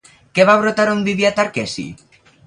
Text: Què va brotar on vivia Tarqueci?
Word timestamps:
Què 0.37 0.45
va 0.49 0.53
brotar 0.61 0.85
on 0.93 1.03
vivia 1.09 1.31
Tarqueci? 1.41 1.85